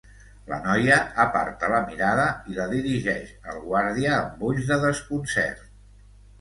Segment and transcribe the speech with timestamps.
[0.51, 5.65] La noia aparta la mirada i la dirigeix al guàrdia amb ulls de desconcert.